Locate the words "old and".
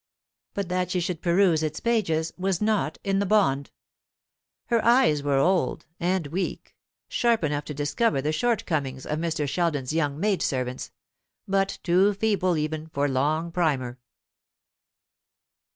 5.37-6.25